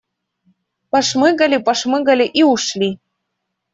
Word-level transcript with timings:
Пошмыгали, 0.91 1.57
пошмыгали 1.67 2.25
и 2.39 2.41
ушли. 2.53 2.89